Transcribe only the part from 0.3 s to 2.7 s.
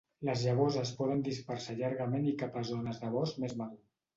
llavors es poden dispersar llargament i cap a